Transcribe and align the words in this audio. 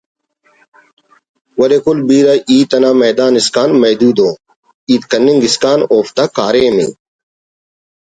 ولے 1.59 1.79
کل 1.83 1.97
بیرہ 2.07 2.35
ہیت 2.49 2.71
انا 2.75 2.91
میدان 3.01 3.33
اسکان 3.39 3.69
محدود 3.81 4.17
ءُ 4.27 4.29
ہیت 4.87 5.03
کننگ 5.11 5.41
اسکان 5.47 5.79
اوفتا 5.93 6.23
کاریم 6.35 6.75
ءِ 6.85 6.89